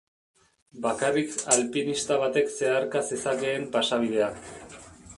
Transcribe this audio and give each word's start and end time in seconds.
Bakarrik 0.85 1.35
alpinista 1.57 2.19
batek 2.25 2.51
zeharka 2.57 3.05
zezakeen 3.13 3.71
pasabidea. 3.77 4.35